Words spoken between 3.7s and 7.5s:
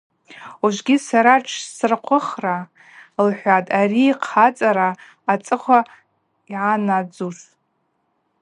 ари йхъацӏара ацӏыхъва ъанадзуш.